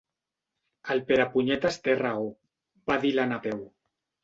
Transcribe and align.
El 0.95 1.01
Perepunyetes 1.11 1.77
té 1.89 1.95
raó 2.01 2.25
—va 2.33 2.99
dir 3.07 3.15
la 3.21 3.29
Napeu—. 3.37 3.65